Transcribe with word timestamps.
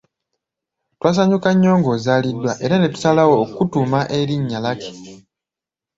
Twasanyuka 0.97 1.49
nnyo 1.53 1.73
nga 1.79 1.89
ozaaliddwa 1.95 2.51
era 2.65 2.75
ne 2.77 2.87
tusalawo 2.93 3.33
okukutuuma 3.43 3.99
erinnya 4.19 4.59
Lucky. 4.65 4.93